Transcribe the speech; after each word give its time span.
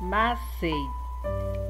Massei. 0.00 0.72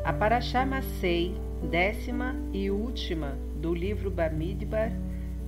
A 0.05 0.13
Paraxá 0.13 0.65
Massei, 0.65 1.35
décima 1.69 2.37
e 2.53 2.71
última 2.71 3.37
do 3.57 3.75
livro 3.75 4.09
Bamidbar, 4.09 4.93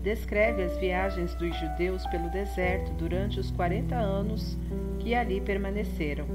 descreve 0.02 0.64
as 0.64 0.76
viagens 0.78 1.32
dos 1.36 1.56
judeus 1.56 2.04
pelo 2.08 2.28
deserto 2.28 2.92
durante 2.94 3.38
os 3.38 3.52
40 3.52 3.94
anos 3.94 4.58
que 4.98 5.14
ali 5.14 5.40
permaneceram. 5.40 6.26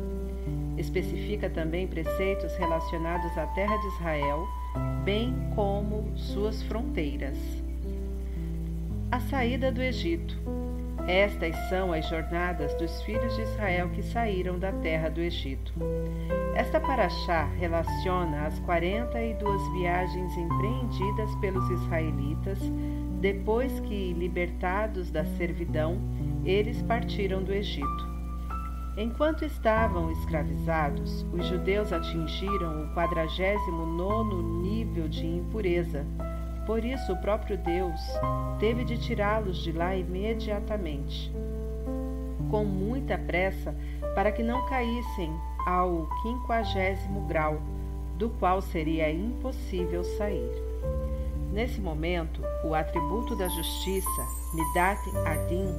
Especifica 0.78 1.50
também 1.50 1.86
preceitos 1.86 2.55
relacionados 2.55 3.38
à 3.38 3.45
terra 3.48 3.75
de 3.75 3.88
Israel, 3.95 4.48
bem 5.04 5.36
como 5.54 6.18
suas 6.18 6.64
fronteiras. 6.64 7.38
A 9.11 9.20
saída 9.20 9.70
do 9.70 9.82
Egito. 9.82 10.38
Estas 11.08 11.55
são 11.70 11.94
as 11.94 12.05
jornadas 12.10 12.74
dos 12.74 13.02
filhos 13.04 13.34
de 13.38 13.42
Israel 13.44 13.89
que 13.89 14.04
saíram 14.04 14.60
da 14.60 14.74
terra 14.74 15.10
do 15.10 15.21
Egito. 15.21 15.74
Esta 16.54 16.82
paraxá 16.82 17.46
relaciona 17.57 18.46
as 18.46 18.60
42 18.60 19.71
viagens 19.71 20.36
empreendidas 20.38 21.34
pelos 21.36 21.70
israelitas 21.70 22.60
depois 23.21 23.79
que, 23.79 24.14
libertados 24.14 25.10
da 25.10 25.24
servidão, 25.24 25.98
eles 26.43 26.82
partiram 26.84 27.42
do 27.42 27.54
Egito. 27.54 28.07
Enquanto 28.98 29.46
estavam 29.46 30.12
escravizados, 30.12 31.26
os 31.32 31.46
judeus 31.48 31.93
atingiram 31.93 32.84
o 32.84 32.94
49 32.94 34.36
nível 34.62 35.08
de 35.08 35.26
impureza. 35.26 36.06
Por 36.67 36.84
isso, 36.84 37.14
o 37.14 37.17
próprio 37.22 37.58
Deus 37.58 38.02
teve 38.59 38.84
de 38.84 38.98
tirá-los 38.98 39.64
de 39.64 39.72
lá 39.72 39.95
imediatamente, 39.95 41.31
com 42.52 42.66
muita 42.66 43.17
pressa, 43.17 43.73
para 44.14 44.34
que 44.34 44.44
não 44.44 44.67
caíssem 44.67 45.34
ao 45.66 46.09
quinquagésimo 46.22 47.22
grau, 47.22 47.62
do 48.17 48.30
qual 48.31 48.62
seria 48.62 49.09
impossível 49.09 50.04
sair. 50.04 50.52
Nesse 51.54 51.80
momento, 51.80 52.42
o 52.66 52.76
atributo 52.76 53.34
da 53.38 53.48
justiça, 53.48 54.28
Midat 54.54 55.00
Adin, 55.26 55.74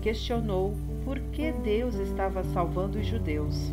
questionou 0.00 0.74
por 1.04 1.18
que 1.18 1.52
Deus 1.52 1.94
estava 1.96 2.42
salvando 2.42 2.98
os 2.98 3.06
judeus. 3.06 3.70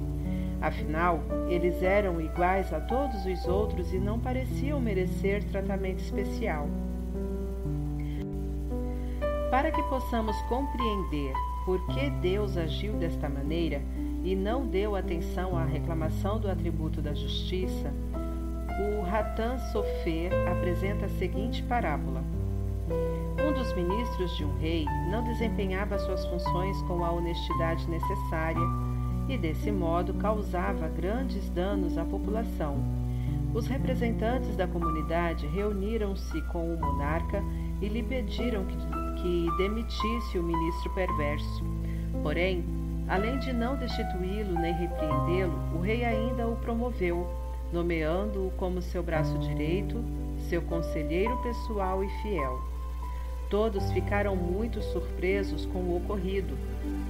Afinal, 0.61 1.21
eles 1.47 1.81
eram 1.81 2.19
iguais 2.19 2.73
a 2.73 2.81
todos 2.81 3.25
os 3.25 3.45
outros 3.45 3.93
e 3.93 3.97
não 3.97 4.19
pareciam 4.19 4.79
merecer 4.79 5.43
tratamento 5.45 5.99
especial. 5.99 6.67
Para 9.49 9.71
que 9.71 9.81
possamos 9.83 10.35
compreender 10.43 11.33
por 11.65 11.83
que 11.87 12.09
Deus 12.21 12.57
agiu 12.57 12.93
desta 12.93 13.29
maneira 13.29 13.81
e 14.23 14.35
não 14.35 14.67
deu 14.67 14.95
atenção 14.95 15.57
à 15.57 15.63
reclamação 15.63 16.39
do 16.39 16.49
atributo 16.49 17.01
da 17.01 17.13
justiça, 17.13 17.91
o 18.79 19.01
Ratan 19.01 19.57
Sofer 19.71 20.31
apresenta 20.51 21.05
a 21.05 21.09
seguinte 21.09 21.63
parábola. 21.63 22.21
Um 23.41 23.53
dos 23.53 23.73
ministros 23.75 24.35
de 24.35 24.43
um 24.43 24.57
rei 24.59 24.85
não 25.09 25.23
desempenhava 25.23 25.97
suas 25.99 26.25
funções 26.25 26.81
com 26.83 27.03
a 27.03 27.11
honestidade 27.11 27.89
necessária 27.89 28.88
e, 29.29 29.37
desse 29.37 29.71
modo, 29.71 30.13
causava 30.15 30.89
grandes 30.89 31.49
danos 31.51 31.97
à 31.97 32.03
população. 32.03 32.77
Os 33.53 33.67
representantes 33.67 34.55
da 34.55 34.67
comunidade 34.67 35.47
reuniram-se 35.47 36.41
com 36.51 36.73
o 36.73 36.79
monarca 36.79 37.41
e 37.81 37.87
lhe 37.87 38.03
pediram 38.03 38.65
que, 38.65 38.77
que 39.21 39.57
demitisse 39.57 40.37
o 40.37 40.43
ministro 40.43 40.89
perverso. 40.93 41.63
Porém, 42.21 42.63
além 43.07 43.39
de 43.39 43.53
não 43.53 43.75
destituí-lo 43.75 44.53
nem 44.59 44.73
repreendê-lo, 44.73 45.53
o 45.75 45.79
rei 45.79 46.03
ainda 46.03 46.47
o 46.47 46.55
promoveu, 46.57 47.27
nomeando-o 47.71 48.51
como 48.51 48.81
seu 48.81 49.01
braço 49.01 49.37
direito, 49.39 50.03
seu 50.49 50.61
conselheiro 50.63 51.37
pessoal 51.37 52.03
e 52.03 52.09
fiel. 52.21 52.59
Todos 53.49 53.91
ficaram 53.93 54.35
muito 54.35 54.79
surpresos 54.79 55.65
com 55.65 55.79
o 55.79 55.97
ocorrido. 55.97 56.55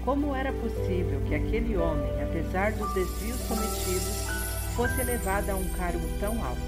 Como 0.05 0.33
era 0.33 0.53
possível 0.53 1.19
que 1.27 1.35
aquele 1.35 1.75
homem, 1.75 2.09
apesar 2.23 2.71
dos 2.71 2.93
desvios 2.93 3.41
cometidos, 3.41 4.25
fosse 4.73 5.01
elevado 5.01 5.49
a 5.49 5.55
um 5.55 5.67
cargo 5.69 6.07
tão 6.17 6.41
alto? 6.41 6.61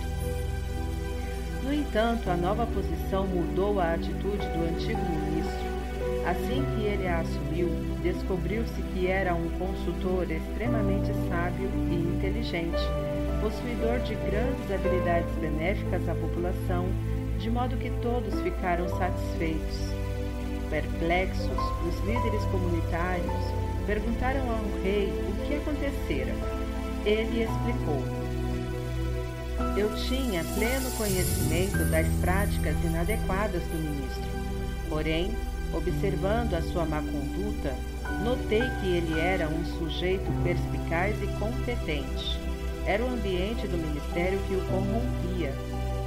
No 1.64 1.74
entanto, 1.74 2.30
a 2.30 2.36
nova 2.36 2.68
posição 2.68 3.26
mudou 3.26 3.80
a 3.80 3.94
atitude 3.94 4.46
do 4.50 4.76
antigo 4.76 5.00
ministro. 5.00 5.72
Assim 6.28 6.66
que 6.76 6.84
ele 6.84 7.08
a 7.08 7.20
assumiu, 7.20 7.70
descobriu-se 8.04 8.82
que 8.94 9.08
era 9.08 9.34
um 9.34 9.50
consultor 9.52 10.30
extremamente 10.30 11.14
sábio 11.30 11.70
e 11.90 11.96
inteligente, 11.96 12.82
possuidor 13.40 14.00
de 14.00 14.16
grandes 14.16 14.70
habilidades 14.70 15.34
benéficas 15.36 16.10
à 16.10 16.14
população 16.14 16.90
de 17.42 17.50
modo 17.50 17.76
que 17.78 17.90
todos 18.02 18.40
ficaram 18.42 18.88
satisfeitos. 18.98 19.80
Perplexos, 20.70 21.58
os 21.88 22.00
líderes 22.06 22.44
comunitários 22.46 23.34
perguntaram 23.88 24.42
ao 24.48 24.84
rei 24.84 25.12
o 25.28 25.48
que 25.48 25.56
acontecera. 25.56 26.34
Ele 27.04 27.44
explicou. 27.44 28.04
Eu 29.76 29.94
tinha 30.08 30.44
pleno 30.44 30.92
conhecimento 30.92 31.84
das 31.90 32.08
práticas 32.22 32.76
inadequadas 32.84 33.64
do 33.64 33.78
ministro. 33.78 34.24
Porém, 34.88 35.36
observando 35.74 36.54
a 36.54 36.62
sua 36.62 36.86
má 36.86 37.02
conduta, 37.02 37.76
notei 38.24 38.64
que 38.82 38.88
ele 38.88 39.20
era 39.20 39.48
um 39.50 39.66
sujeito 39.80 40.32
perspicaz 40.44 41.16
e 41.24 41.28
competente. 41.40 42.40
Era 42.86 43.04
o 43.04 43.10
ambiente 43.10 43.68
do 43.68 43.78
ministério 43.78 44.40
que 44.48 44.56
o 44.56 44.62
corrompia 44.68 45.54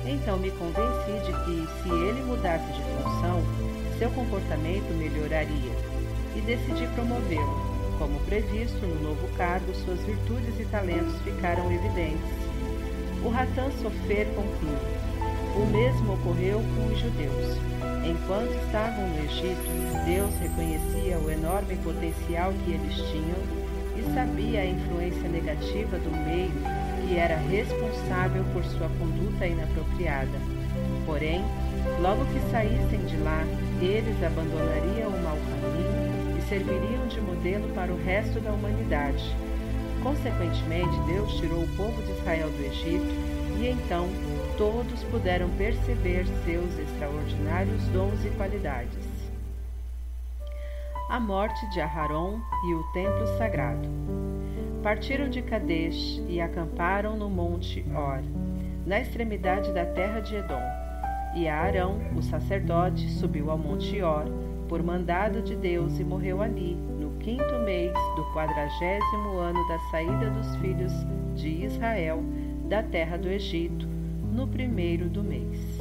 então 0.06 0.38
me 0.38 0.50
convenci 0.50 1.12
de 1.24 1.32
que, 1.44 1.82
se 1.82 1.88
ele 1.88 2.22
mudasse 2.22 2.66
de 2.72 2.82
função, 2.82 3.42
seu 3.98 4.10
comportamento 4.10 4.92
melhoraria 4.94 5.72
e 6.36 6.40
decidi 6.40 6.86
promovê-lo. 6.94 7.74
Como 7.98 8.18
previsto 8.20 8.84
no 8.86 9.08
novo 9.08 9.28
cargo, 9.36 9.72
suas 9.74 10.00
virtudes 10.00 10.58
e 10.58 10.64
talentos 10.64 11.16
ficaram 11.22 11.70
evidentes. 11.72 12.20
O 13.24 13.28
Ratan 13.28 13.70
Sofer 13.80 14.26
conclui: 14.34 14.76
o 15.56 15.66
mesmo 15.66 16.14
ocorreu 16.14 16.60
com 16.74 16.92
os 16.92 16.98
judeus. 16.98 17.56
Enquanto 18.04 18.52
estavam 18.66 19.08
no 19.08 19.24
Egito, 19.24 20.04
Deus 20.04 20.34
reconhecia 20.38 21.18
o 21.18 21.30
enorme 21.30 21.76
potencial 21.76 22.52
que 22.64 22.72
eles 22.72 22.96
tinham 23.10 23.38
e 23.96 24.14
sabia 24.14 24.60
a 24.60 24.66
influência 24.66 25.28
negativa 25.28 25.96
do 25.98 26.10
meio 26.10 26.83
que 27.06 27.18
era 27.18 27.36
responsável 27.36 28.44
por 28.52 28.64
sua 28.64 28.88
conduta 28.98 29.46
inapropriada. 29.46 30.38
Porém, 31.06 31.44
logo 32.00 32.24
que 32.26 32.40
saíssem 32.50 33.04
de 33.06 33.16
lá, 33.18 33.44
eles 33.80 34.22
abandonariam 34.22 35.10
o 35.10 35.22
mau 35.22 35.36
caminho 35.36 36.38
e 36.38 36.42
serviriam 36.48 37.06
de 37.06 37.20
modelo 37.20 37.68
para 37.74 37.92
o 37.92 38.02
resto 38.04 38.40
da 38.40 38.52
humanidade. 38.52 39.34
Consequentemente, 40.02 40.98
Deus 41.06 41.34
tirou 41.34 41.62
o 41.62 41.76
povo 41.76 42.02
de 42.02 42.12
Israel 42.12 42.50
do 42.50 42.64
Egito 42.64 43.34
e 43.58 43.68
então 43.68 44.08
todos 44.56 45.02
puderam 45.04 45.48
perceber 45.50 46.26
seus 46.44 46.78
extraordinários 46.78 47.82
dons 47.88 48.24
e 48.24 48.30
qualidades. 48.30 49.04
A 51.08 51.20
morte 51.20 51.68
de 51.70 51.80
Aharon 51.80 52.40
e 52.66 52.74
o 52.74 52.82
templo 52.92 53.26
sagrado 53.38 54.23
partiram 54.84 55.30
de 55.30 55.40
Kadesh 55.40 56.22
e 56.28 56.42
acamparam 56.42 57.16
no 57.16 57.30
monte 57.30 57.82
Or, 57.96 58.22
na 58.84 59.00
extremidade 59.00 59.72
da 59.72 59.86
terra 59.86 60.20
de 60.20 60.36
Edom. 60.36 60.60
E 61.34 61.48
Arão, 61.48 61.98
o 62.14 62.20
sacerdote, 62.20 63.08
subiu 63.12 63.50
ao 63.50 63.56
monte 63.56 64.02
Or, 64.02 64.26
por 64.68 64.82
mandado 64.82 65.40
de 65.40 65.56
Deus, 65.56 65.98
e 65.98 66.04
morreu 66.04 66.42
ali, 66.42 66.74
no 66.74 67.16
quinto 67.18 67.58
mês 67.64 67.94
do 68.14 68.24
quadragésimo 68.34 69.38
ano 69.38 69.66
da 69.68 69.78
saída 69.90 70.28
dos 70.28 70.54
filhos 70.56 70.92
de 71.34 71.64
Israel 71.64 72.22
da 72.68 72.82
terra 72.82 73.16
do 73.16 73.30
Egito, 73.30 73.88
no 74.34 74.46
primeiro 74.46 75.08
do 75.08 75.24
mês. 75.24 75.78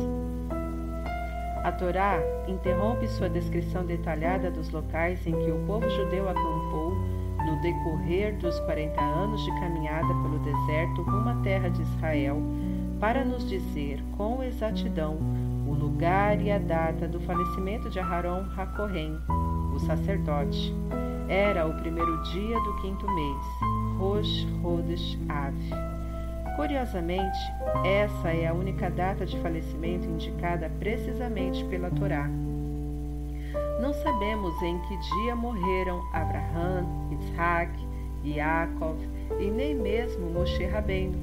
A 1.61 1.73
Torá 1.73 2.19
interrompe 2.47 3.05
sua 3.09 3.29
descrição 3.29 3.85
detalhada 3.85 4.49
dos 4.49 4.69
locais 4.69 5.27
em 5.27 5.33
que 5.43 5.51
o 5.51 5.61
povo 5.65 5.89
judeu 5.89 6.29
acampou 6.29 7.12
no 7.45 7.61
decorrer 7.61 8.35
dos 8.37 8.59
40 8.61 9.01
anos 9.01 9.43
de 9.43 9.51
caminhada 9.59 10.07
pelo 10.07 10.39
deserto 10.39 11.01
rumo 11.01 11.29
à 11.29 11.35
terra 11.43 11.69
de 11.69 11.81
Israel, 11.81 12.41
para 12.99 13.25
nos 13.25 13.47
dizer 13.47 14.03
com 14.17 14.43
exatidão 14.43 15.17
o 15.67 15.73
lugar 15.73 16.41
e 16.41 16.51
a 16.51 16.57
data 16.57 17.07
do 17.07 17.19
falecimento 17.21 17.89
de 17.89 17.99
Aharon 17.99 18.45
Hakorem, 18.55 19.17
o 19.73 19.79
sacerdote. 19.79 20.73
Era 21.27 21.65
o 21.65 21.73
primeiro 21.79 22.21
dia 22.23 22.59
do 22.59 22.81
quinto 22.81 23.09
mês, 23.11 23.45
Rosh 23.97 24.47
Hodesh 24.63 25.17
Av. 25.29 25.53
Curiosamente, 26.55 27.39
essa 27.83 28.29
é 28.29 28.47
a 28.47 28.53
única 28.53 28.89
data 28.89 29.25
de 29.25 29.39
falecimento 29.39 30.07
indicada 30.07 30.69
precisamente 30.79 31.63
pela 31.65 31.89
Torá. 31.89 32.29
Não 33.83 33.93
sabemos 33.95 34.61
em 34.61 34.79
que 34.79 34.95
dia 34.95 35.35
morreram 35.35 36.01
Abraham, 36.13 36.85
Isaac, 37.11 37.69
Yaakov 38.23 38.97
e 39.37 39.51
nem 39.51 39.75
mesmo 39.75 40.29
Moshe 40.29 40.63
Rabbeinu. 40.63 41.17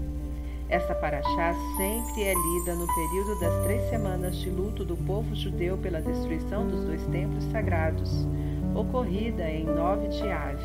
Esta 0.69 0.95
paraxá 0.95 1.55
sempre 1.79 2.23
é 2.23 2.35
lida 2.35 2.75
no 2.75 2.87
período 2.87 3.41
das 3.41 3.65
três 3.65 3.89
semanas 3.89 4.37
de 4.37 4.51
luto 4.51 4.85
do 4.85 4.95
povo 4.95 5.35
judeu 5.35 5.79
pela 5.79 6.03
destruição 6.03 6.69
dos 6.69 6.85
dois 6.85 7.03
templos 7.07 7.45
sagrados, 7.45 8.27
ocorrida 8.75 9.49
em 9.49 9.65
9 9.65 10.09
de 10.09 10.31
Ave, 10.31 10.63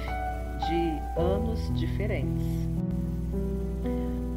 de 0.67 1.17
anos 1.17 1.73
diferentes. 1.79 2.43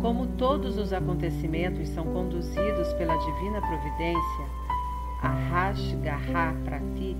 Como 0.01 0.29
todos 0.39 0.79
os 0.79 0.93
acontecimentos 0.93 1.89
são 1.89 2.05
conduzidos 2.05 2.93
pela 2.93 3.17
divina 3.17 3.61
providência, 3.61 4.58
Garra 6.03 6.55
Prati, 6.65 7.17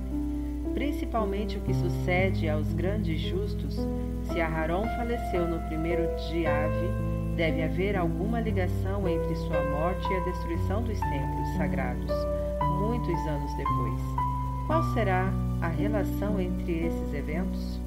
principalmente 0.75 1.59
o 1.59 1.61
que 1.61 1.75
sucede 1.75 2.49
aos 2.49 2.73
grandes 2.73 3.21
justos, 3.21 3.77
se 4.25 4.41
Aharon 4.41 4.85
faleceu 4.97 5.47
no 5.47 5.59
primeiro 5.69 6.09
de 6.29 6.47
Ave, 6.47 7.19
Deve 7.39 7.63
haver 7.63 7.97
alguma 7.97 8.41
ligação 8.41 9.09
entre 9.09 9.37
sua 9.37 9.63
morte 9.71 10.13
e 10.13 10.17
a 10.17 10.25
destruição 10.25 10.83
dos 10.83 10.99
templos 10.99 11.49
sagrados, 11.57 12.11
muitos 12.81 13.15
anos 13.29 13.57
depois. 13.57 14.01
Qual 14.67 14.83
será 14.93 15.33
a 15.61 15.69
relação 15.69 16.41
entre 16.41 16.87
esses 16.87 17.15
eventos? 17.15 17.81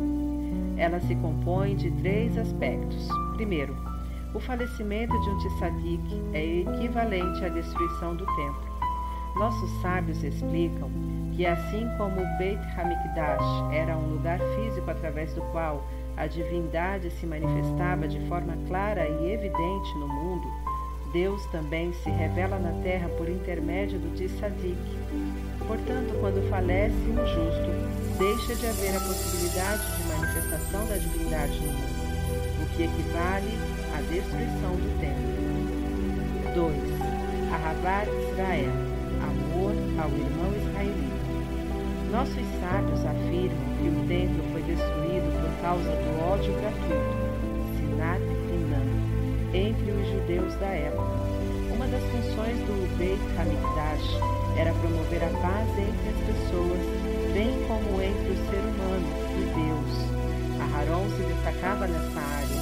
Ela 0.78 1.02
se 1.02 1.14
compõe 1.16 1.76
de 1.76 1.92
três 1.92 2.38
aspectos. 2.38 3.10
Primeiro, 3.36 3.76
o 4.34 4.40
falecimento 4.40 5.20
de 5.20 5.30
um 5.30 5.38
tzadik 5.40 6.22
é 6.32 6.60
equivalente 6.62 7.44
à 7.44 7.50
destruição 7.50 8.16
do 8.16 8.26
templo. 8.26 8.71
Nossos 9.36 9.70
sábios 9.82 10.24
explicam 10.24 10.90
que 11.36 11.46
assim 11.46 11.88
como 11.98 12.22
o 12.22 12.38
Beit 12.38 12.62
Hamikdash 12.78 13.74
era 13.74 13.98
um 13.98 14.14
lugar 14.14 14.40
físico 14.56 14.90
através 14.92 15.34
do 15.34 15.42
qual 15.52 15.84
a 16.18 16.28
divindade 16.28 17.10
se 17.12 17.26
manifestava 17.26 18.08
de 18.08 18.20
forma 18.28 18.58
clara 18.68 19.08
e 19.08 19.34
evidente 19.34 19.98
no 19.98 20.08
mundo, 20.08 20.48
Deus 21.14 21.46
também 21.48 21.92
se 21.94 22.10
revela 22.10 22.60
na 22.60 22.72
terra 22.84 23.10
por 23.18 23.30
intermédio 23.30 24.00
do 24.00 24.14
Tzadik. 24.16 24.78
Portanto, 25.68 26.18
quando 26.20 26.50
falece 26.50 26.96
um 26.96 27.26
justo, 27.26 28.18
deixa 28.18 28.56
de 28.56 28.68
haver 28.68 28.96
a 28.96 29.00
possibilidade 29.00 29.82
de 29.98 30.04
manifestação 30.10 30.86
da 30.88 30.98
divindade 30.98 31.60
no 31.60 31.72
mundo, 31.72 32.64
o 32.64 32.76
que 32.76 32.84
equivale 32.84 33.58
à 33.96 34.02
destruição 34.02 34.72
do 34.76 35.00
templo. 35.00 35.42
2. 36.54 36.76
Ahavat 37.54 38.10
Israel, 38.32 38.91
ao 40.02 40.10
irmão 40.10 40.50
israelita. 40.58 41.32
Nossos 42.12 42.46
sábios 42.60 43.06
afirmam 43.06 43.70
que 43.78 43.88
o 43.88 44.08
templo 44.08 44.44
foi 44.52 44.62
destruído 44.64 45.30
por 45.40 45.62
causa 45.62 45.92
do 45.92 46.12
ódio 46.26 46.54
gratuito, 46.60 47.22
Sinat 47.78 48.22
Inam, 48.50 48.90
entre 49.54 49.92
os 49.92 50.08
judeus 50.10 50.56
da 50.56 50.68
época. 50.68 51.32
Uma 51.74 51.88
das 51.88 52.04
funções 52.04 52.58
do 52.66 52.98
Beit 52.98 53.22
Hamikdash 53.38 54.18
era 54.58 54.74
promover 54.74 55.24
a 55.24 55.30
paz 55.40 55.70
entre 55.78 56.10
as 56.10 56.20
pessoas, 56.26 56.82
bem 57.34 57.54
como 57.68 58.02
entre 58.02 58.32
o 58.32 58.38
ser 58.50 58.60
humano 58.60 59.08
e 59.38 59.44
Deus. 59.54 60.12
Aharon 60.62 61.08
se 61.16 61.24
destacava 61.24 61.88
nessa 61.88 62.20
área, 62.20 62.62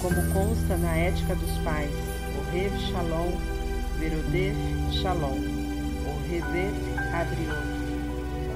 como 0.00 0.32
consta 0.32 0.76
na 0.78 0.96
ética 0.96 1.34
dos 1.34 1.58
pais, 1.58 1.92
o 2.38 2.50
Rev 2.50 2.72
Shalom, 2.90 3.32
Verodev 3.98 4.56
Shalom, 4.90 5.51
o 6.32 6.34
Revet 6.34 6.74
Abriot 7.12 7.82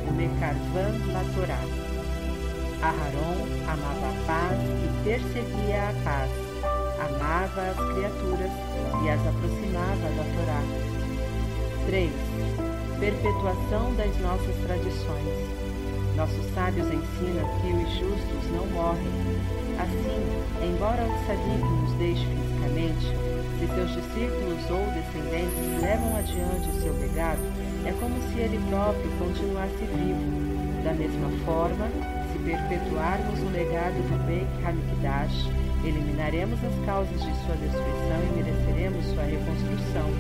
o 0.08 0.12
Mecarvan 0.14 0.96
Latorá. 1.12 1.60
Aharon 2.80 3.36
amava 3.68 4.08
a 4.08 4.26
paz 4.26 4.58
e 4.62 5.04
perseguia 5.04 5.90
a 5.90 6.04
paz, 6.04 6.30
amava 7.04 7.62
as 7.68 7.76
criaturas 7.92 8.50
e 9.02 9.10
as 9.10 9.20
aproximava 9.26 10.08
da 10.16 10.24
Torá. 10.36 10.62
3. 11.86 12.10
Perpetuação 12.98 13.94
das 13.96 14.16
nossas 14.20 14.56
tradições. 14.64 15.66
Nossos 16.16 16.46
sábios 16.54 16.86
ensinam 16.86 17.46
que 17.60 17.72
os 17.72 17.90
justos 17.98 18.50
não 18.52 18.66
morrem. 18.68 19.12
Assim, 19.78 20.66
embora 20.66 21.04
o 21.04 21.12
tzadik 21.24 21.62
nos 21.62 21.92
deixe 21.98 22.24
fisicamente, 22.24 23.06
se 23.58 23.66
seus 23.68 23.90
discípulos 23.92 24.70
ou 24.70 24.86
descendentes 24.92 25.82
levam 25.82 26.16
adiante 26.16 26.68
o 26.68 26.82
seu 26.82 26.92
legado, 26.98 27.40
é 27.86 27.92
como 28.00 28.20
se 28.28 28.40
ele 28.40 28.58
próprio 28.68 29.10
continuasse 29.18 29.84
vivo. 29.94 30.82
Da 30.82 30.92
mesma 30.92 31.30
forma, 31.44 31.86
se 32.32 32.38
perpetuarmos 32.40 33.40
o 33.40 33.48
legado 33.50 33.94
do 34.10 34.26
Beit 34.26 34.50
Hamikdash, 34.66 35.46
eliminaremos 35.84 36.58
as 36.64 36.74
causas 36.84 37.14
de 37.14 37.32
sua 37.46 37.54
destruição 37.54 38.18
e 38.26 38.42
mereceremos 38.42 39.06
sua 39.06 39.22
reconstrução. 39.22 40.10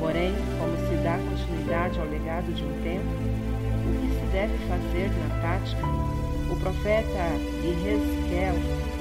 Porém, 0.00 0.34
como 0.58 0.74
se 0.88 0.96
dá 1.02 1.18
continuidade 1.18 2.00
ao 2.00 2.06
legado 2.06 2.52
de 2.52 2.64
um 2.64 2.82
tempo, 2.82 3.06
o 3.86 4.00
que 4.02 4.10
se 4.18 4.26
deve 4.32 4.58
fazer 4.66 5.10
na 5.22 5.40
prática? 5.40 5.86
O 6.50 6.56
profeta 6.58 7.22
Ezequiel, 7.62 8.54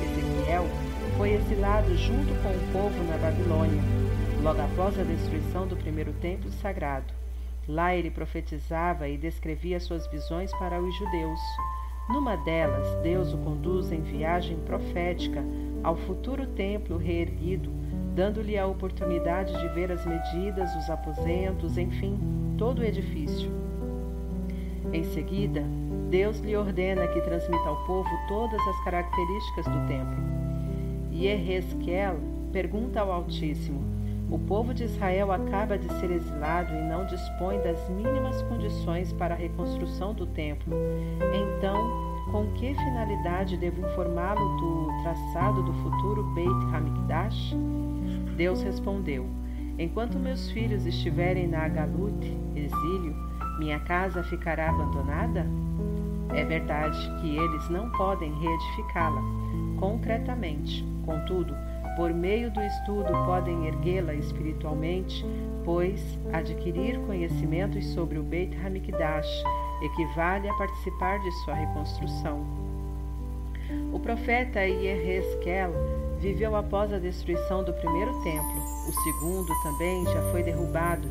Ezequiel 0.05 0.67
foi 1.17 1.33
exilado 1.33 1.97
junto 1.97 2.29
com 2.43 2.49
o 2.49 2.71
povo 2.71 3.03
na 3.09 3.17
Babilônia, 3.17 3.81
logo 4.43 4.61
após 4.61 4.99
a 4.99 5.03
destruição 5.03 5.65
do 5.65 5.75
primeiro 5.75 6.13
templo 6.13 6.51
sagrado. 6.61 7.26
Lá 7.67 7.93
ele 7.93 8.09
profetizava 8.09 9.09
e 9.09 9.17
descrevia 9.17 9.79
suas 9.79 10.07
visões 10.07 10.51
para 10.57 10.81
os 10.81 10.95
judeus. 10.95 11.39
Numa 12.09 12.37
delas, 12.37 12.87
Deus 13.03 13.33
o 13.33 13.37
conduz 13.39 13.91
em 13.91 14.01
viagem 14.01 14.57
profética 14.59 15.43
ao 15.83 15.97
futuro 15.97 16.47
templo 16.47 16.97
reerguido, 16.97 17.69
dando-lhe 18.15 18.57
a 18.57 18.65
oportunidade 18.65 19.51
de 19.59 19.67
ver 19.69 19.91
as 19.91 20.05
medidas, 20.05 20.73
os 20.75 20.89
aposentos, 20.89 21.77
enfim, 21.77 22.17
todo 22.57 22.79
o 22.79 22.85
edifício. 22.85 23.51
Em 24.93 25.03
seguida, 25.03 25.61
Deus 26.09 26.39
lhe 26.39 26.55
ordena 26.55 27.05
que 27.07 27.19
transmita 27.19 27.67
ao 27.67 27.85
povo 27.85 28.09
todas 28.29 28.65
as 28.65 28.83
características 28.85 29.65
do 29.65 29.87
templo. 29.87 30.23
E 31.11 31.27
Ezequiel 31.27 32.17
pergunta 32.53 33.01
ao 33.01 33.11
Altíssimo: 33.11 33.96
o 34.29 34.37
povo 34.37 34.73
de 34.73 34.83
Israel 34.83 35.31
acaba 35.31 35.77
de 35.77 35.87
ser 35.99 36.11
exilado 36.11 36.73
e 36.73 36.81
não 36.81 37.05
dispõe 37.05 37.59
das 37.61 37.89
mínimas 37.89 38.41
condições 38.43 39.13
para 39.13 39.33
a 39.33 39.37
reconstrução 39.37 40.13
do 40.13 40.25
templo. 40.27 40.75
Então, 41.33 41.75
com 42.31 42.45
que 42.53 42.73
finalidade 42.73 43.55
devo 43.55 43.79
informá-lo 43.87 44.57
do 44.57 45.01
traçado 45.01 45.63
do 45.63 45.73
futuro 45.73 46.23
Beit 46.33 46.75
Hamikdash? 46.75 47.55
Deus 48.35 48.61
respondeu: 48.61 49.25
Enquanto 49.79 50.19
meus 50.19 50.51
filhos 50.51 50.85
estiverem 50.85 51.47
na 51.47 51.67
Galut, 51.69 52.37
exílio, 52.55 53.15
minha 53.59 53.79
casa 53.79 54.23
ficará 54.23 54.69
abandonada? 54.69 55.45
É 56.35 56.43
verdade 56.43 56.99
que 57.21 57.37
eles 57.37 57.69
não 57.69 57.89
podem 57.91 58.33
reedificá-la 58.33 59.21
concretamente. 59.79 60.85
Contudo, 61.05 61.55
por 61.97 62.13
meio 62.13 62.51
do 62.51 62.61
estudo 62.61 63.11
podem 63.25 63.65
erguê-la 63.65 64.13
espiritualmente, 64.13 65.25
pois 65.65 65.99
adquirir 66.31 66.99
conhecimentos 67.07 67.83
sobre 67.87 68.19
o 68.19 68.23
Beit 68.23 68.55
Hamikdash 68.63 69.43
equivale 69.81 70.47
a 70.47 70.53
participar 70.53 71.19
de 71.19 71.31
sua 71.43 71.55
reconstrução. 71.55 72.45
O 73.91 73.99
profeta 73.99 74.63
Yehezkel 74.63 75.73
viveu 76.19 76.55
após 76.55 76.93
a 76.93 76.99
destruição 76.99 77.63
do 77.63 77.73
primeiro 77.73 78.13
templo. 78.21 78.61
O 78.87 78.93
segundo 79.03 79.51
também 79.63 80.05
já 80.05 80.21
foi 80.31 80.43
derrubado, 80.43 81.07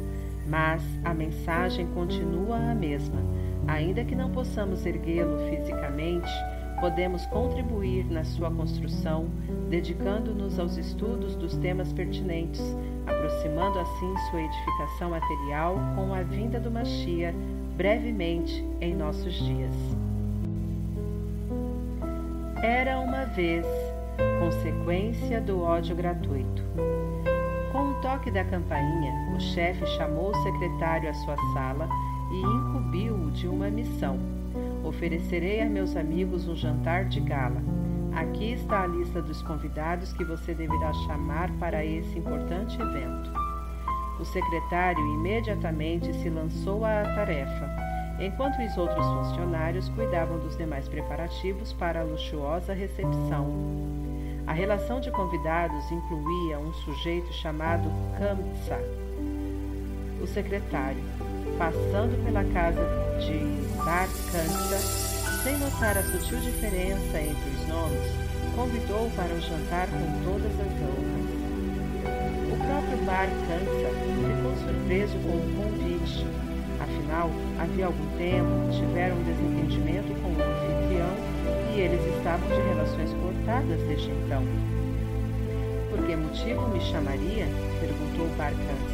mas 0.47 0.81
a 1.05 1.12
mensagem 1.12 1.88
continua 1.88 2.59
a 2.59 2.75
mesma. 2.75 3.21
Ainda 3.66 4.05
que 4.05 4.14
não 4.14 4.31
possamos 4.31 4.87
erguê-lo 4.87 5.37
fisicamente, 5.50 6.31
podemos 6.80 7.25
contribuir 7.26 8.04
na 8.11 8.25
sua 8.25 8.50
construção, 8.50 9.28
dedicando-nos 9.68 10.59
aos 10.59 10.76
estudos 10.76 11.35
dos 11.37 11.56
temas 11.56 11.92
pertinentes, 11.92 12.62
aproximando 13.06 13.78
assim 13.78 14.16
sua 14.30 14.42
edificação 14.42 15.11
material 15.11 15.78
com 15.95 16.14
a 16.14 16.23
vinda 16.23 16.61
do 16.61 16.71
Machia 16.71 17.35
brevemente 17.76 18.64
em 18.80 18.95
nossos 18.95 19.35
dias. 19.35 19.75
Era 22.62 22.99
uma 22.99 23.25
vez 23.26 23.66
consequência 24.40 25.40
do 25.40 25.61
ódio 25.62 25.95
gratuito. 25.95 26.62
Com 27.73 27.90
um 27.90 28.00
toque 28.00 28.30
da 28.30 28.45
campainha, 28.45 29.12
o 29.37 29.40
chefe 29.40 29.87
chamou 29.99 30.30
o 30.30 30.42
secretário 30.42 31.11
à 31.11 31.14
sua 31.14 31.37
sala 31.52 31.88
e 32.33 32.40
incumbiu-o 32.40 33.30
de 33.30 33.47
uma 33.47 33.68
missão 33.68 34.36
Oferecerei 34.87 35.61
a 35.61 35.66
meus 35.66 35.97
amigos 35.97 36.47
um 36.47 36.55
jantar 36.55 37.07
de 37.07 37.19
gala. 37.19 37.61
Aqui 38.14 38.52
está 38.52 38.85
a 38.85 38.87
lista 38.87 39.21
dos 39.21 39.43
convidados 39.43 40.12
que 40.12 40.23
você 40.23 40.55
deverá 40.55 40.93
chamar 41.09 41.50
para 41.59 41.85
esse 41.85 42.16
importante 42.16 42.81
evento. 42.81 43.33
O 44.21 44.25
secretário 44.25 45.05
imediatamente 45.14 46.14
se 46.14 46.31
lançou 46.31 46.85
à 46.85 47.02
tarefa. 47.02 47.69
enquanto 48.19 48.62
os 48.62 48.78
outros 48.78 49.05
funcionários 49.05 49.90
cuidavam 49.90 50.38
dos 50.38 50.57
demais 50.57 50.88
preparativos 50.88 51.73
para 51.73 52.00
a 52.00 52.05
luxuosa 52.05 52.73
recepção. 52.73 53.52
A 54.47 54.52
relação 54.52 55.00
de 55.00 55.11
convidados 55.11 55.90
incluía 55.90 56.59
um 56.59 56.73
sujeito 56.73 57.31
chamado 57.35 57.90
Kamtsa, 58.16 58.78
o 60.23 60.26
secretário, 60.26 61.02
passando 61.59 62.25
pela 62.25 62.43
casa 62.55 63.05
de 63.20 63.38
Bar 63.85 64.08
Kamtsa, 64.30 64.78
sem 65.42 65.56
notar 65.58 65.96
a 65.96 66.02
sutil 66.02 66.40
diferença 66.40 67.20
entre 67.20 67.50
os 67.50 67.68
nomes, 67.68 68.11
convidou-o 68.54 69.11
para 69.11 69.35
o 69.35 69.40
jantar 69.40 69.88
com 69.88 70.25
todas 70.25 70.52
as 70.52 70.73
honras. 70.82 71.26
O 72.52 72.56
próprio 72.56 73.04
Bar 73.04 73.28
Kamtsa 73.49 73.90
ficou 74.26 74.56
surpreso 74.56 75.16
com 75.18 75.37
o 75.37 75.54
convite 75.56 76.26
Afinal, 76.80 77.30
havia 77.58 77.87
algum 77.87 78.06
tempo 78.18 78.70
tiveram 78.70 79.16
um 79.16 79.25
desentendimento 79.25 80.12
com 80.20 80.28
o 80.28 80.42
anfitrião 80.42 81.14
e 81.75 81.80
eles 81.80 82.00
estavam 82.16 82.46
de 82.49 82.68
relações 82.68 83.11
cortadas 83.14 83.80
desde 83.88 84.11
então. 84.11 84.44
Por 85.88 86.04
que 86.04 86.16
motivo 86.16 86.68
me 86.68 86.80
chamaria? 86.80 87.46
perguntou 87.80 88.28
Barcança. 88.37 88.92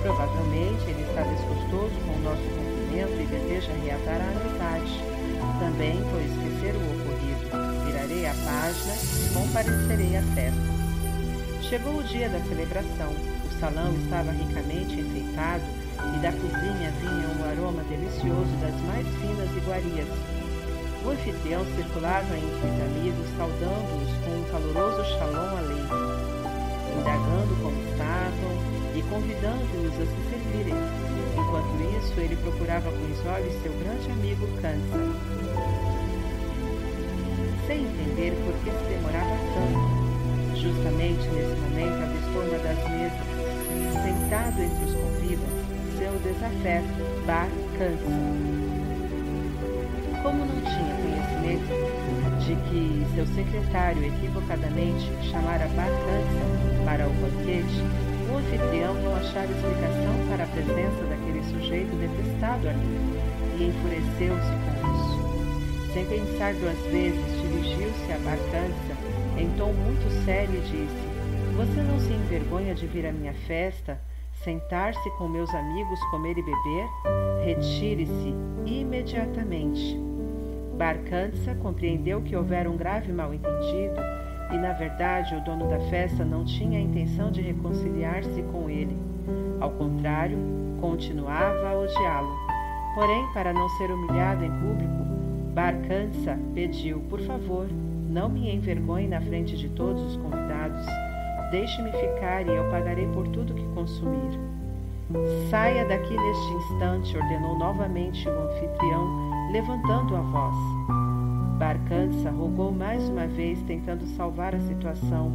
Provavelmente 0.00 0.82
ele 0.88 1.02
está 1.02 1.22
desgostoso 1.22 1.94
com 2.06 2.14
o 2.14 2.22
nosso 2.24 2.63
e 3.02 3.26
deseja 3.26 3.72
reatar 3.82 4.20
a 4.20 4.30
amizade. 4.30 5.02
Também 5.58 6.00
vou 6.02 6.20
esquecer 6.20 6.74
o 6.76 6.82
ocorrido. 6.94 7.84
Virarei 7.84 8.26
a 8.26 8.34
página 8.34 8.94
e 8.94 9.34
comparecerei 9.34 10.16
à 10.16 10.22
festa. 10.22 10.74
Chegou 11.68 11.98
o 11.98 12.04
dia 12.04 12.28
da 12.28 12.38
celebração. 12.40 13.10
O 13.10 13.58
salão 13.58 13.92
estava 13.96 14.30
ricamente 14.30 15.00
enfeitado 15.00 15.64
e 16.14 16.18
da 16.20 16.30
cozinha 16.32 16.92
vinha 17.00 17.28
um 17.34 17.50
aroma 17.50 17.82
delicioso 17.84 18.54
das 18.62 18.74
mais 18.82 19.06
finas 19.18 19.50
iguarias. 19.56 20.08
O 21.04 21.10
anfitrião 21.10 21.66
circulava 21.74 22.36
entre 22.36 22.46
os 22.46 22.80
amigos, 22.80 23.26
saudando-os 23.36 24.10
com 24.24 24.30
um 24.30 24.44
caloroso 24.50 25.04
shalom 25.18 25.58
aleichem, 25.58 26.04
indagando 26.96 27.56
como 27.60 27.76
estavam 27.90 28.83
e 28.94 29.02
convidando-os 29.02 29.94
a 29.94 30.06
se 30.06 30.20
servirem. 30.30 30.74
Enquanto 31.34 31.74
isso, 31.98 32.20
ele 32.20 32.36
procurava 32.36 32.90
com 32.90 33.04
os 33.12 33.26
olhos 33.26 33.52
seu 33.62 33.72
grande 33.82 34.10
amigo 34.10 34.46
Kansa. 34.62 34.98
Sem 37.66 37.82
entender 37.82 38.32
por 38.44 38.54
que 38.62 38.70
se 38.70 38.84
demorava 38.94 39.36
tanto. 39.54 40.04
Justamente 40.56 41.28
nesse 41.28 41.56
momento 41.60 42.02
avistou 42.02 42.42
uma 42.42 42.58
das 42.58 42.78
mesas, 42.88 43.26
sentado 44.02 44.62
entre 44.62 44.84
os 44.84 44.94
convivas, 44.94 45.50
seu 45.98 46.12
desafeto, 46.22 47.26
Bar 47.26 47.48
Cansa. 47.76 48.54
Como 50.22 50.38
não 50.38 50.60
tinha 50.62 50.94
conhecimento 51.02 51.68
de 52.44 52.54
que 52.70 53.06
seu 53.14 53.26
secretário 53.26 54.04
equivocadamente 54.04 55.10
chamara 55.30 55.66
Bar 55.68 55.90
Cansa 55.90 56.84
para 56.84 57.06
o 57.06 57.10
banquete, 57.10 57.82
o 58.34 58.38
anfitrião 58.38 58.94
não 58.94 59.14
achava 59.16 59.46
explicação 59.46 60.14
para 60.28 60.44
a 60.44 60.46
presença 60.48 61.04
daquele 61.04 61.42
sujeito 61.44 61.94
detestado 61.96 62.68
ali 62.68 63.20
e 63.58 63.64
enfureceu-se 63.68 64.50
com 64.50 64.74
isso. 64.94 65.92
Sem 65.92 66.04
pensar 66.06 66.54
duas 66.54 66.78
vezes, 66.90 67.40
dirigiu-se 67.40 68.12
a 68.12 68.18
Bar 68.18 68.38
Cansa 68.50 69.40
em 69.40 69.48
tom 69.56 69.72
muito 69.72 70.24
sério 70.24 70.54
e 70.56 70.60
disse: 70.60 71.56
Você 71.56 71.80
não 71.82 72.00
se 72.00 72.12
envergonha 72.12 72.74
de 72.74 72.86
vir 72.86 73.06
à 73.06 73.12
minha 73.12 73.34
festa? 73.46 73.98
sentar-se 74.44 75.10
com 75.12 75.26
meus 75.26 75.52
amigos, 75.54 75.98
comer 76.10 76.36
e 76.36 76.42
beber, 76.42 76.86
retire-se 77.44 78.34
imediatamente. 78.66 79.98
Barcança 80.76 81.54
compreendeu 81.62 82.20
que 82.20 82.36
houvera 82.36 82.70
um 82.70 82.76
grave 82.76 83.10
mal-entendido 83.10 84.00
e, 84.52 84.56
na 84.56 84.72
verdade, 84.72 85.34
o 85.34 85.40
dono 85.40 85.68
da 85.68 85.78
festa 85.90 86.24
não 86.24 86.44
tinha 86.44 86.78
a 86.78 86.82
intenção 86.82 87.30
de 87.30 87.40
reconciliar-se 87.40 88.42
com 88.52 88.68
ele. 88.68 88.96
Ao 89.60 89.70
contrário, 89.70 90.38
continuava 90.80 91.68
a 91.68 91.78
odiá-lo. 91.78 92.36
Porém, 92.94 93.26
para 93.32 93.52
não 93.52 93.68
ser 93.70 93.90
humilhado 93.90 94.44
em 94.44 94.50
público, 94.50 95.04
Barcança 95.54 96.38
pediu, 96.52 97.00
por 97.08 97.20
favor, 97.20 97.66
não 98.08 98.28
me 98.28 98.54
envergonhe 98.54 99.08
na 99.08 99.20
frente 99.20 99.56
de 99.56 99.68
todos 99.70 100.02
os 100.02 100.16
convidados. 100.16 100.84
Deixe-me 101.50 101.90
ficar 101.92 102.46
e 102.46 102.50
eu 102.50 102.70
pagarei 102.70 103.06
por 103.08 103.26
tudo 103.28 103.54
que 103.54 103.66
consumir. 103.74 104.38
Saia 105.50 105.84
daqui 105.86 106.16
neste 106.16 106.52
instante, 106.54 107.16
ordenou 107.16 107.58
novamente 107.58 108.28
o 108.28 108.32
anfitrião, 108.32 109.50
levantando 109.52 110.16
a 110.16 110.20
voz. 110.20 111.13
Barcança 111.58 112.30
rogou 112.30 112.72
mais 112.72 113.08
uma 113.08 113.26
vez, 113.26 113.62
tentando 113.62 114.04
salvar 114.16 114.54
a 114.54 114.60
situação. 114.60 115.30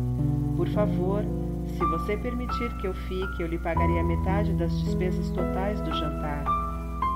Por 0.57 0.67
favor, 0.67 1.23
se 1.65 1.85
você 1.85 2.17
permitir 2.17 2.77
que 2.77 2.87
eu 2.87 2.93
fique, 2.93 3.41
eu 3.41 3.47
lhe 3.47 3.57
pagarei 3.57 3.99
a 3.99 4.03
metade 4.03 4.53
das 4.53 4.77
despesas 4.81 5.29
totais 5.29 5.79
do 5.81 5.93
jantar. 5.93 6.43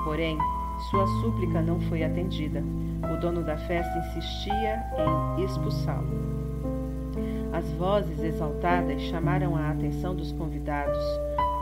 Porém, 0.04 0.38
sua 0.90 1.06
súplica 1.20 1.60
não 1.60 1.78
foi 1.82 2.02
atendida. 2.02 2.62
O 3.12 3.20
dono 3.20 3.42
da 3.42 3.58
festa 3.58 3.98
insistia 3.98 4.82
em 5.38 5.44
expulsá-lo. 5.44 6.08
As 7.52 7.70
vozes 7.72 8.18
exaltadas 8.20 9.00
chamaram 9.02 9.54
a 9.54 9.70
atenção 9.70 10.16
dos 10.16 10.32
convidados. 10.32 10.98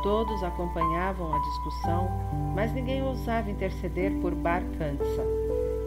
Todos 0.03 0.43
acompanhavam 0.45 1.35
a 1.35 1.39
discussão, 1.39 2.09
mas 2.55 2.73
ninguém 2.73 3.03
ousava 3.03 3.51
interceder 3.51 4.13
por 4.21 4.35
Bar 4.35 4.63
Kansa. 4.79 5.42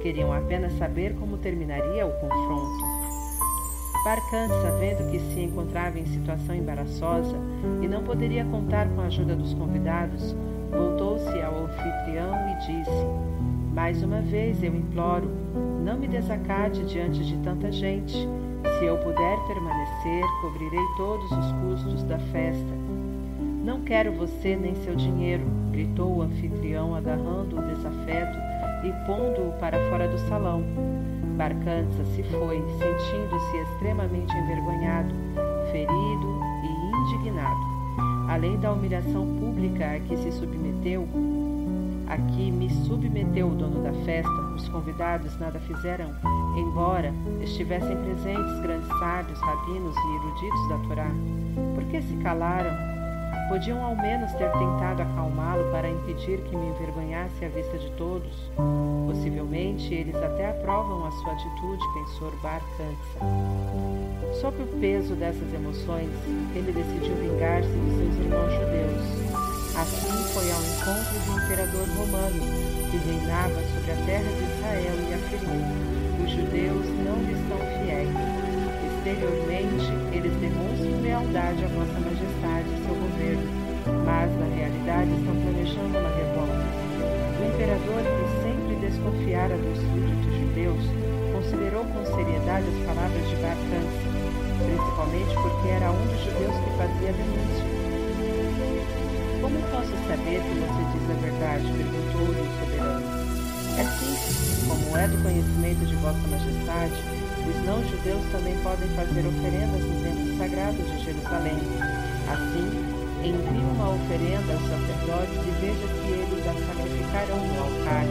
Queriam 0.06 0.32
apenas 0.32 0.72
saber 0.74 1.16
como 1.16 1.36
terminaria 1.36 2.06
o 2.06 2.12
confronto. 2.20 2.86
Bar 4.04 4.22
Kansa, 4.30 4.78
vendo 4.80 5.10
que 5.10 5.20
se 5.20 5.42
encontrava 5.42 5.98
em 5.98 6.06
situação 6.06 6.54
embaraçosa 6.54 7.36
e 7.82 7.88
não 7.88 8.04
poderia 8.04 8.46
contar 8.46 8.88
com 8.90 9.02
a 9.02 9.06
ajuda 9.06 9.36
dos 9.36 9.56
convidados, 9.56 10.36
voltou-se 10.70 11.42
ao 11.42 11.66
anfitrião 11.66 12.36
e 12.50 12.56
disse: 12.68 13.06
Mais 13.74 14.04
uma 14.04 14.22
vez 14.22 14.62
eu 14.62 14.76
imploro, 14.76 15.28
não 15.84 15.98
me 15.98 16.08
desacate 16.08 16.84
diante 16.84 17.26
de 17.26 17.38
tanta 17.38 17.72
gente. 17.72 18.16
Se 18.78 18.86
eu 18.86 19.00
puder 19.00 19.40
permanecer, 19.48 20.24
cobrirei 20.40 20.86
todos 20.98 21.32
os 21.32 21.52
custos 21.54 22.04
da 22.04 22.20
festa. 22.20 22.76
Não 23.64 23.82
quero 23.82 24.12
você 24.12 24.56
nem 24.56 24.76
seu 24.76 24.96
dinheiro, 24.96 25.46
gritou 25.72 26.18
o 26.18 26.22
anfitrião, 26.22 26.94
agarrando 26.94 27.58
o 27.58 27.62
desafeto 27.64 28.55
e 28.86 29.06
pondo-o 29.06 29.54
para 29.60 29.78
fora 29.90 30.08
do 30.08 30.18
salão. 30.30 30.64
Barcança 31.36 32.06
se 32.16 32.24
foi, 32.24 32.64
sentindo-se 32.78 33.58
extremamente 33.58 34.34
envergonhado, 34.38 35.14
ferido 35.72 36.40
e 36.64 37.18
indignado. 37.18 37.76
Além 38.30 38.58
da 38.60 38.72
humilhação 38.72 39.26
pública 39.38 39.92
a 39.92 40.00
que 40.00 40.16
se 40.18 40.32
submeteu, 40.32 41.08
Aqui 42.08 42.52
me 42.52 42.70
submeteu 42.70 43.48
o 43.48 43.56
dono 43.56 43.82
da 43.82 43.92
festa, 44.06 44.32
os 44.56 44.70
convidados 44.70 45.36
nada 45.40 45.60
fizeram, 45.62 46.14
embora 46.56 47.12
estivessem 47.42 47.98
presentes 47.98 48.60
grandes 48.62 48.88
sábios, 49.00 49.40
rabinos 49.40 49.96
e 49.98 50.16
eruditos 50.16 50.70
da 50.70 50.78
Torá. 50.88 51.12
Por 51.74 51.84
que 51.86 52.02
se 52.04 52.16
calaram? 52.18 52.85
Podiam 53.48 53.84
ao 53.84 53.96
menos 53.96 54.32
ter 54.34 54.52
tentado 54.52 55.04
acalmá-lo 55.04 55.70
para 55.72 55.88
impedir 55.88 56.40
que 56.42 56.56
me 56.56 56.68
envergonhasse 56.70 57.46
à 57.46 57.50
vista 57.50 57.78
de 57.78 57.92
todos. 57.92 58.52
Possivelmente 59.06 59.94
eles 59.94 60.16
até 60.16 60.50
aprovam 60.50 61.06
a 61.06 61.12
sua 61.12 61.34
atitude, 61.34 61.84
pensou 61.94 62.32
Bar 62.42 62.62
Kansa. 62.76 64.42
Sob 64.42 64.62
o 64.64 64.68
peso 64.80 65.16
dessas 65.16 65.54
emoções, 65.54 66.10
ele 66.56 66.72
decidiu 66.72 67.16
vingar-se 67.18 67.70
de 67.70 67.96
seus 67.98 68.26
irmãos 68.26 68.52
judeus. 68.52 69.26
Assim 69.78 70.24
foi 70.34 70.52
ao 70.52 70.62
encontro 70.62 71.20
do 71.26 71.44
imperador 71.44 71.88
romano, 71.98 72.42
que 72.90 72.98
reinava 72.98 73.62
sobre 73.76 73.92
a 73.92 74.06
terra 74.06 74.32
de 74.32 74.44
Israel 74.56 74.96
e 75.08 75.14
afirmou: 75.14 75.62
Os 76.24 76.32
judeus 76.32 76.86
não 77.04 77.22
lhes 77.22 77.38
são 77.48 77.58
fiéis. 77.58 78.10
Exteriormente, 78.88 79.94
eles 80.16 80.34
demonstram 80.42 81.02
lealdade 81.02 81.64
à 81.64 81.68
Vossa 81.68 82.00
Majestade 82.00 82.85
mas 84.06 84.30
na 84.40 84.46
realidade 84.56 85.12
estão 85.12 85.36
planejando 85.36 85.98
uma 85.98 86.10
revolta. 86.10 86.66
O 87.36 87.44
imperador, 87.54 88.02
que 88.02 88.26
sempre 88.42 88.76
desconfiara 88.82 89.58
dos 89.58 89.78
súditos 89.78 90.34
judeus, 90.40 90.84
considerou 91.34 91.84
com 91.86 92.06
seriedade 92.06 92.66
as 92.70 92.80
palavras 92.86 93.24
de 93.30 93.36
Barcança, 93.38 94.08
principalmente 94.66 95.34
porque 95.36 95.68
era 95.70 95.92
um 95.92 96.06
dos 96.08 96.20
judeus 96.24 96.56
que 96.56 96.72
fazia 96.78 97.12
denúncia. 97.14 97.66
Como 99.42 99.60
posso 99.70 99.94
saber 100.08 100.42
que 100.42 100.54
você 100.58 100.82
diz 100.94 101.06
a 101.06 101.18
verdade? 101.22 101.66
perguntou-lhe 101.76 102.42
o 102.42 102.50
soberano. 102.60 103.26
É 103.78 103.84
simples, 103.84 104.64
como 104.68 104.98
é 104.98 105.08
do 105.08 105.22
conhecimento 105.22 105.86
de 105.86 105.96
Vossa 105.96 106.28
Majestade, 106.30 106.96
os 107.46 107.66
não-judeus 107.66 108.24
também 108.32 108.56
podem 108.64 108.88
fazer 108.96 109.28
oferendas 109.28 109.84
no 109.84 110.02
templo 110.02 110.38
sagrado 110.38 110.78
de 110.82 111.04
Jerusalém. 111.04 111.60
Assim, 112.26 112.95
envie 113.30 113.66
uma 113.74 113.90
oferenda 113.90 114.54
aos 114.54 114.66
sacerdotes 114.70 115.40
e 115.42 115.52
veja 115.62 115.88
se 115.88 116.08
eles 116.14 116.46
a 116.46 116.54
sacrificarão 116.54 117.40
no 117.42 117.58
altar. 117.64 118.06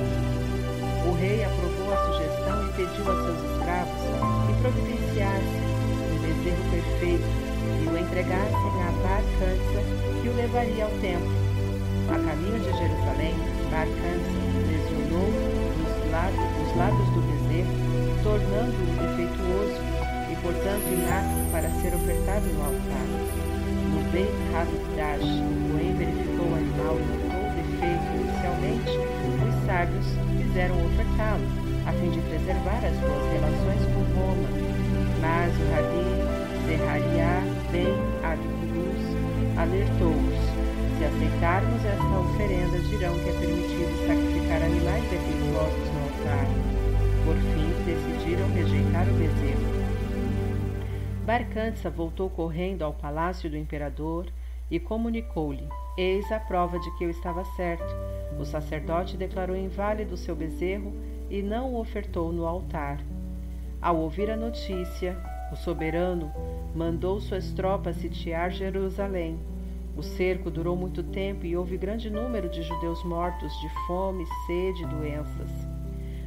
O 1.06 1.12
rei 1.14 1.44
aprovou 1.44 1.92
a 1.92 1.98
sugestão 2.06 2.66
e 2.66 2.72
pediu 2.72 3.04
a 3.06 3.14
seus 3.22 3.40
escravos 3.50 4.00
que 4.46 4.52
providenciassem 4.60 5.62
um 6.10 6.18
bezerro 6.18 6.64
perfeito 6.70 7.28
e 7.82 7.86
o 7.86 7.98
entregassem 7.98 8.74
a 8.82 8.90
Bar-Cansa, 9.04 9.80
que 10.22 10.28
o 10.28 10.36
levaria 10.36 10.84
ao 10.84 10.90
templo. 10.98 11.32
A 12.08 12.18
caminho 12.18 12.58
de 12.58 12.72
Jerusalém, 12.72 13.34
Bar-Cansa 13.70 14.44
lesionou 14.66 15.28
os 15.28 16.10
lados, 16.10 16.42
os 16.64 16.76
lados 16.76 17.06
do 17.14 17.20
bezerro, 17.22 17.74
tornando-o 18.22 18.86
defeituoso 18.98 19.78
e, 20.30 20.36
portanto, 20.42 20.86
inapto 20.90 21.50
para 21.52 21.70
ser 21.80 21.94
ofertado 21.94 22.46
no 22.52 22.64
altar. 22.64 23.53
Hamikdash, 24.14 25.26
o 25.26 25.76
rei 25.76 25.92
verificou 25.92 26.46
o 26.46 26.54
animal 26.54 26.94
e 26.94 27.02
o 27.02 27.50
defeito 27.58 28.14
inicialmente, 28.14 28.94
os 29.42 29.66
sábios 29.66 30.06
fizeram 30.38 30.86
ofertá-lo, 30.86 31.42
a 31.84 31.92
fim 31.92 32.10
de 32.10 32.20
preservar 32.20 32.78
as 32.78 32.94
boas 33.02 33.32
relações 33.32 33.82
com 33.90 34.06
Roma. 34.14 34.48
Mas 35.20 35.50
o 35.58 35.66
Rabi 35.74 36.06
Zerharia 36.64 37.42
ben 37.72 37.90
Abicurus 38.22 39.02
alertou-os. 39.58 40.38
Se 40.96 41.04
aceitarmos 41.06 41.84
esta 41.84 42.18
oferenda, 42.20 42.78
dirão 42.86 43.18
que 43.18 43.28
é 43.28 43.32
permitido 43.32 44.06
sacrificar 44.06 44.62
animais 44.62 45.02
defeituosos 45.10 45.90
no 45.90 45.98
altar. 46.06 46.46
Por 47.24 47.34
fim, 47.34 47.66
decidiram 47.84 48.46
rejeitar 48.54 49.08
o 49.08 49.14
bezerro. 49.14 49.83
Barcança 51.24 51.88
voltou 51.88 52.28
correndo 52.28 52.82
ao 52.82 52.92
palácio 52.92 53.48
do 53.48 53.56
imperador 53.56 54.26
e 54.70 54.78
comunicou-lhe: 54.78 55.66
Eis 55.96 56.30
a 56.30 56.38
prova 56.38 56.78
de 56.78 56.90
que 56.98 57.04
eu 57.04 57.08
estava 57.08 57.42
certo. 57.56 57.96
O 58.38 58.44
sacerdote 58.44 59.16
declarou 59.16 59.56
inválido 59.56 60.18
seu 60.18 60.36
bezerro 60.36 60.92
e 61.30 61.40
não 61.40 61.72
o 61.72 61.80
ofertou 61.80 62.30
no 62.30 62.46
altar. 62.46 63.00
Ao 63.80 63.96
ouvir 63.96 64.30
a 64.30 64.36
notícia, 64.36 65.16
o 65.50 65.56
soberano 65.56 66.30
mandou 66.74 67.18
suas 67.22 67.52
tropas 67.52 67.96
sitiar 67.96 68.50
Jerusalém. 68.50 69.38
O 69.96 70.02
cerco 70.02 70.50
durou 70.50 70.76
muito 70.76 71.02
tempo 71.02 71.46
e 71.46 71.56
houve 71.56 71.78
grande 71.78 72.10
número 72.10 72.50
de 72.50 72.62
judeus 72.62 73.02
mortos 73.02 73.50
de 73.62 73.68
fome, 73.86 74.26
sede 74.46 74.82
e 74.82 74.86
doenças. 74.86 75.50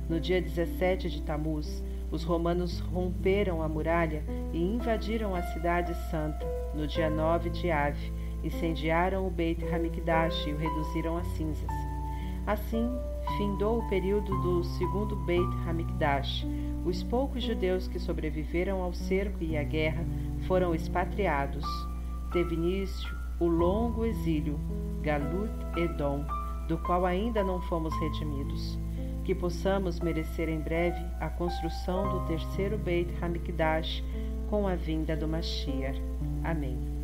No 0.09 0.19
dia 0.19 0.41
17 0.41 1.07
de 1.07 1.21
Tamuz, 1.21 1.83
os 2.11 2.23
romanos 2.23 2.79
romperam 2.79 3.61
a 3.61 3.67
muralha 3.67 4.23
e 4.53 4.61
invadiram 4.61 5.35
a 5.35 5.41
cidade 5.41 5.93
santa. 6.09 6.45
No 6.73 6.87
dia 6.87 7.09
9 7.09 7.49
de 7.49 7.69
Ave, 7.69 8.11
incendiaram 8.43 9.27
o 9.27 9.29
Beit 9.29 9.63
Hamikdash 9.65 10.47
e 10.47 10.53
o 10.53 10.57
reduziram 10.57 11.17
a 11.17 11.23
cinzas. 11.23 11.71
Assim, 12.45 12.89
findou 13.37 13.79
o 13.79 13.89
período 13.89 14.41
do 14.41 14.63
segundo 14.63 15.15
Beit 15.25 15.49
Hamikdash. 15.67 16.45
Os 16.85 17.03
poucos 17.03 17.43
judeus 17.43 17.87
que 17.87 17.99
sobreviveram 17.99 18.81
ao 18.81 18.93
cerco 18.93 19.43
e 19.43 19.57
à 19.57 19.63
guerra 19.63 20.05
foram 20.47 20.73
expatriados. 20.73 21.65
Teve 22.31 22.55
início 22.55 23.17
o 23.39 23.47
longo 23.47 24.05
exílio, 24.05 24.57
Galut 25.01 25.51
Edom, 25.75 26.25
do 26.69 26.77
qual 26.77 27.05
ainda 27.05 27.43
não 27.43 27.61
fomos 27.63 27.93
redimidos 27.99 28.79
que 29.27 29.35
possamos 29.35 29.99
merecer 29.99 30.47
em 30.47 30.61
breve 30.61 31.05
a 31.19 31.27
construção 31.27 32.07
do 32.07 32.25
terceiro 32.27 32.77
Beit 32.77 33.13
Hamikdash 33.21 34.01
com 34.49 34.65
a 34.65 34.73
vinda 34.73 35.17
do 35.17 35.27
Mashiach. 35.27 36.01
Amém. 36.45 36.96